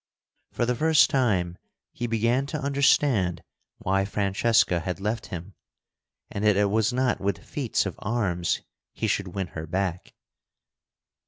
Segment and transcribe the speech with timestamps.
[0.51, 1.59] For the first time
[1.91, 3.43] he began to understand
[3.77, 5.53] why Francesca had left him,
[6.31, 8.61] and that it was not with feats of arms
[8.95, 10.15] he should win her back.